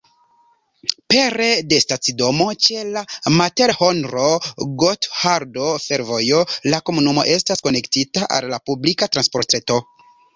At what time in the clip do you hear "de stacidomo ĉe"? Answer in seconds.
1.73-2.85